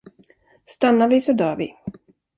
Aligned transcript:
Stannar 0.67 1.07
vi 1.07 1.21
så 1.21 1.33
dör 1.33 1.55
vi. 1.55 1.73